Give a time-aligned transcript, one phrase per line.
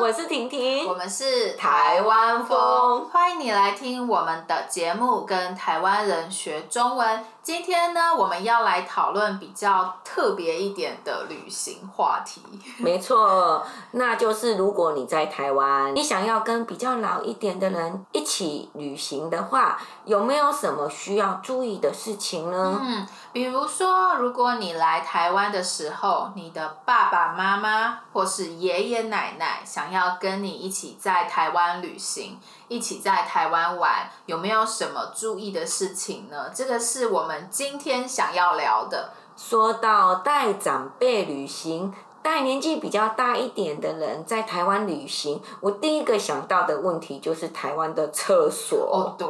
[0.00, 7.24] 我是婷婷，我们是台湾风，欢迎你来听我们的节目，跟台湾人学中文。
[7.42, 12.40] 今天呢，我们要来讨论比较特别一点的旅行话题。
[12.78, 22.78] 没错，那就是如果你在台湾，你想要跟比较老一点的人一起旅行的话，有没有什么需要注意的事情呢？
[22.80, 36.50] 嗯，比如说，如果你来台湾的时候，你的爸爸妈妈或是爷爷奶奶想要跟你一起在台湾旅行，一起在台湾玩，有没有什么注意的事情呢？
[36.54, 39.10] 这个是我们今天想要聊的。
[39.34, 48.78] 说到带长辈旅行，带年纪比较大一点的人在台湾旅行，我第一个想到的问题就是台湾的厕所。
[48.78, 49.26] 哦，对，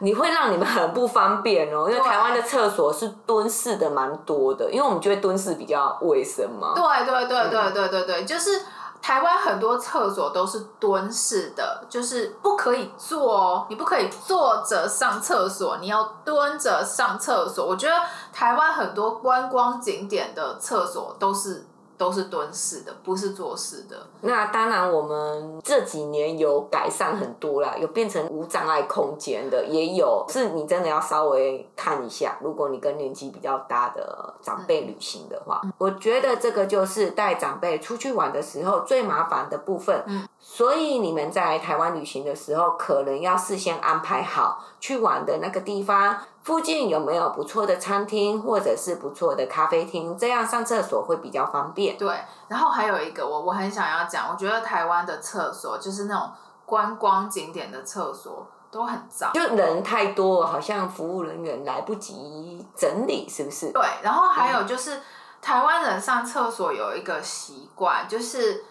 [0.00, 6.74] 你会让你们很不方便哦，因为台湾的厕所是蹲式的，蛮多的，因为我们觉得蹲式比较卫生嘛。
[6.74, 8.60] 对对对对对对对，就是。
[9.04, 17.66] 台湾很多厕所都是蹲式的，就是不可以坐哦，你不可以坐着上厕所，你要蹲着上厕所。
[17.66, 17.94] 我觉得
[18.32, 21.66] 台湾很多观光景点的厕所都是。
[21.96, 24.06] 都是蹲式的，不是坐式的。
[24.22, 32.36] 那当然，我们这几年有改善很多啦，有变成无障碍空间的，也有是你真的要稍微看一下。
[32.40, 40.02] 如果你跟年纪比较大的长辈旅行的话，嗯，我觉得这个就是带长辈出去玩的时候最麻烦的部分。
[40.06, 46.16] 嗯，所以你们在台湾旅行的时候，可能要事先安排好去玩的那个地方。
[46.44, 50.14] 附近有没有不错的餐厅或者是不错的咖啡厅？
[50.16, 51.96] 这样上厕所会比较方便。
[51.96, 56.30] 对，然后还有一个我我很想要讲，我觉得台湾的厕所就是那种
[56.66, 63.72] 观光景点的厕所都很脏，就人太多，好像服务人员来不及整理，是不是？
[63.72, 65.02] 对，然后还有就是、嗯、
[65.40, 68.64] 台湾人上厕所有一个习惯，就是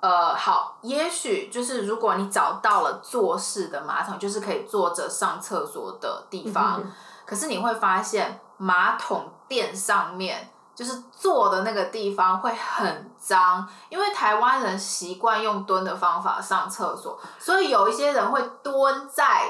[0.00, 6.80] 呃，好，也许就是如果你找到了坐式的马桶，就是可以坐着上厕所的地方。
[6.82, 6.92] 嗯
[7.26, 19.44] 可是你会发现，马桶垫上面就是坐的那个地方会很脏，因为台湾人习惯用蹲的方法上厕所，所以有一些人会蹲在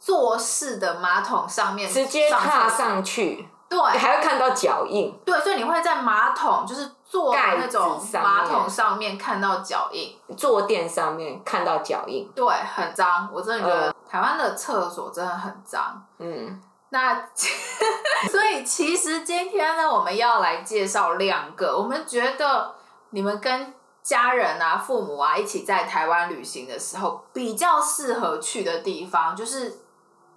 [0.00, 16.60] 坐式的马桶上面，直接踏上去，对，你还会看到脚印，对，所以你会在马桶就是坐的那种马桶上面看到脚印，坐垫上面看到脚印，对，很脏，我真的觉得台湾的厕所真的很脏，嗯。
[16.90, 17.14] 那
[18.30, 22.72] 所以其实今天呢，我们要来介绍两个我们觉得
[23.10, 23.74] 你们跟
[24.04, 29.80] 家人啊、父母啊一起在台湾旅行的时候比较适合去的地方，就是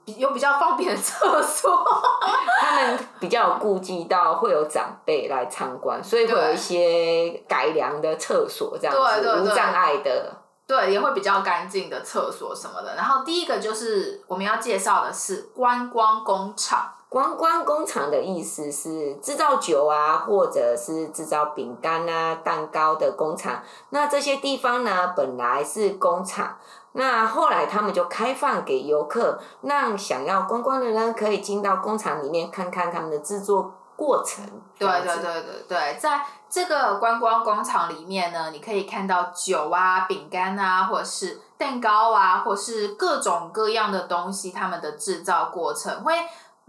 [0.06, 1.84] 有比较方便的厕所。
[2.62, 10.32] 他们比较有顾及到会有长辈来参观，所以会有一些改良的厕所，这样子，无障碍的。
[10.68, 12.96] 对，也会比较干净的厕所什么的。
[12.96, 16.94] 然后第一个就是我们要介绍的是观光工厂。
[17.10, 23.64] 观光工厂的意思是制造酒啊，或者是制造饼干啊、蛋糕的工厂。
[23.90, 26.56] 那这些地方呢，本来是工厂，
[26.94, 34.46] 那后来他们就开放给游客，让想要观光的人可以进到工厂里面看看他们的制作过程。
[34.78, 36.26] 对对对对对，在。
[36.52, 46.16] 这个观光工厂里面呢，你可以看到酒啊、饼干啊，或者是蛋糕啊，或是各种各样的东西，他们的制造过程会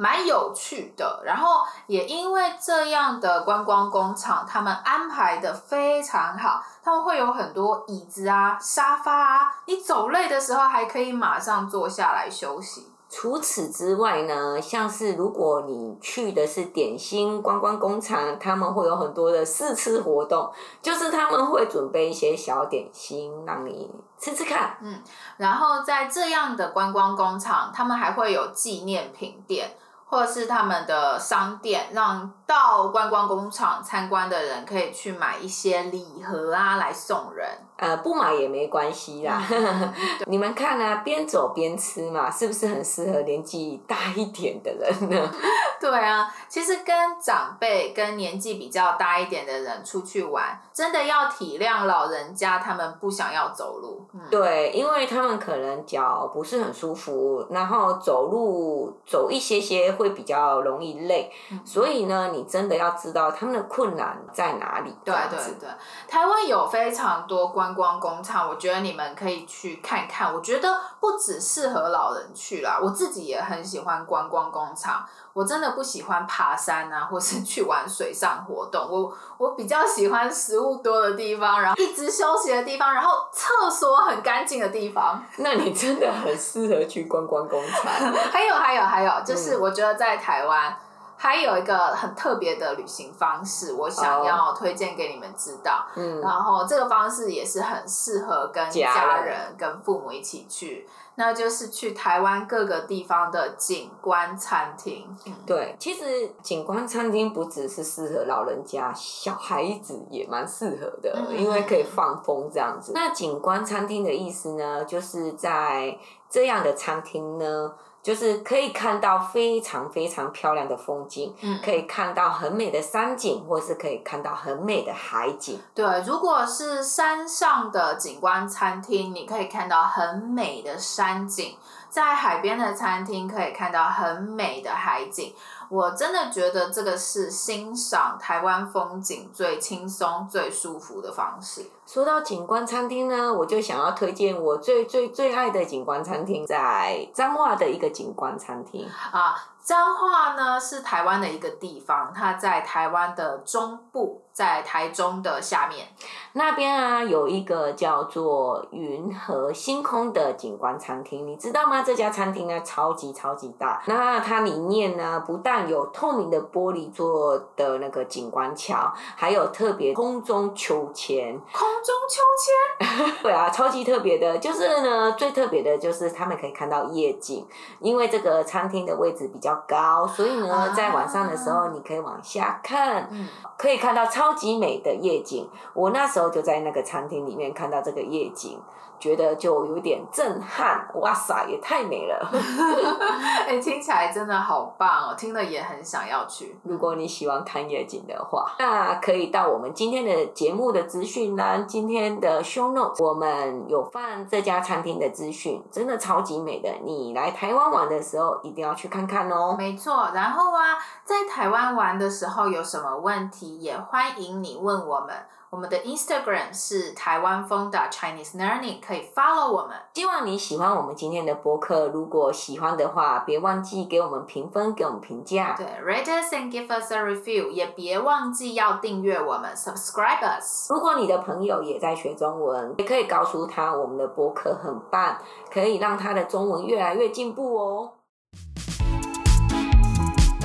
[0.00, 1.22] 蛮有趣的。
[1.22, 12.90] 然后也因为这样的观光工厂，他们安排的非常好，他们会有很多椅子啊、沙发啊，你走累的时候还可以马上坐下来休息。
[13.12, 20.48] 除此之外呢，像是如果你去的是点心观光工厂，他们会有很多的试吃活动，
[20.80, 24.76] 就是他们会准备一些小点心让你吃吃看。
[24.80, 25.02] 嗯，
[25.38, 29.76] 然后在这样的观光工厂，他们还会有纪念品店。
[30.10, 37.48] 或是他们的商店，让到观光工厂参观的人可以去买一些礼盒啊，来送人。
[37.80, 39.42] 呃，不买也没关系啦。
[40.26, 45.30] 你们看啊，边走边吃嘛，是不是很适合年纪大一点的人呢？
[45.80, 54.04] 对啊，其实跟长辈、跟年纪比较大一点的人出去玩，真的要体谅老人家，他们不想要走路。
[54.12, 59.92] 嗯、对，因为他们可能脚不是很舒服，然后走路走一些些。
[59.92, 61.30] 会比较容易累，
[61.64, 64.90] 所以呢，你你真的要知道他们的困难在哪里。
[65.04, 65.68] 对对对，
[66.08, 70.32] 台湾有非常多观光工厂，我觉得你们可以去看看。
[70.32, 75.04] 我觉得不只适合老人去啦，我自己也很喜欢观光工厂。
[75.32, 78.88] 我真的不喜欢爬山啊， 或是去玩水上活动。
[78.90, 85.22] 我我比较喜欢食物多的地方，然后一直休息的地方，然后厕所很干净的地方。
[85.38, 87.92] 那你真的很适合去观光工厂。
[88.32, 90.76] 还有还有还有，就是我觉得在台湾
[91.22, 95.86] 还有一个很特别的旅行方式，我想要推荐给你们知道。
[95.94, 100.88] 嗯，然后这个方式也是很适合跟家人、跟父母一起去。
[101.16, 105.14] 那就是去台湾各个地方的景观餐厅。
[105.26, 112.92] 嗯、对，其实景观餐厅不只是适合老人家，小孩子也蛮适合的，嗯、因为可以放风这样子。
[112.94, 115.98] 那景观餐厅的意思呢，就是在
[116.30, 117.74] 这样的餐厅呢。
[118.10, 125.60] 就是可以看到非常非常漂亮的风景，嗯，可以看到很美的山景，或是可以看到很美的海景。
[125.72, 131.54] 对，如果是山上的景观餐厅，你可以看到很美的山景；
[131.88, 135.32] 在海边的餐厅，可以看到很美的海景。
[135.70, 141.64] 我真的觉得这个是欣赏台湾风景最轻松、最舒服的方式。
[141.86, 149.36] 说到景观餐厅呢，我就想要推荐我最最最爱的景观餐厅，在彰化的一个景观餐厅啊。
[149.62, 155.86] 彰化呢是台湾的一个地方，它在台湾的中部，在台中的下面。
[156.32, 161.82] 那边啊有一个叫做云和星空的景观餐厅，你知道吗？
[161.82, 171.38] 这家餐厅呢超级超级大，那它里面呢不但有透明的玻璃做的那个景观桥，还有特别空中秋千。
[171.52, 173.22] 空中秋千？
[173.22, 177.46] 对啊，超级特别的，就是呢最特别的就是他们可以看到夜景，
[177.80, 185.48] 因为这个餐厅的位置比较高，所以呢，在晚上的时候，你可以往下看，嗯、可以看到超级美的夜景。
[185.74, 188.60] 我那时候就在那个餐厅里面看到这个夜景。
[189.00, 192.28] 觉得就有点震撼，哇塞，也太美了！
[193.48, 196.54] 哎、欸，听起来真的好棒哦，听了也很想要去。
[196.64, 206.68] 如果你喜欢看夜景的话，那可以到我们今天的节目的资讯栏，今天的 show notes，我们有放这家餐厅的资讯，真的超级美的。
[206.84, 209.39] 你来台湾玩的时候，一定要去看看哦。
[209.58, 215.14] 没错，然后啊，在台湾玩的时候有什么问题，也欢迎你问我们。
[215.50, 219.76] 我们的 Instagram 是台湾风的 Chinese Learning，可以 follow 我们。
[219.94, 225.56] 希望你喜欢我们今天的播客，如果喜欢的话，别忘记给我们评分，给我们评价。
[225.58, 230.70] 对，rate us and give us a review，也别忘记要订阅我们，subscribe us。
[230.70, 235.16] 如果你的朋友也在学中文，也可以告诉他我们的播客很棒，
[235.52, 237.92] 可以让他的中文越来越进步哦。